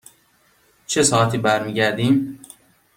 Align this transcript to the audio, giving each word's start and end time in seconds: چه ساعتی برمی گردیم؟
چه 0.87 1.03
ساعتی 1.03 1.37
برمی 1.37 1.73
گردیم؟ 1.73 2.39